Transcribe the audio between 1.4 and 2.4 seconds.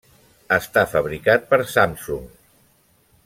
per Samsung.